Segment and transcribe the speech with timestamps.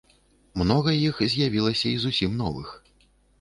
[0.61, 2.73] Многа іх з'явілася і зусім новых.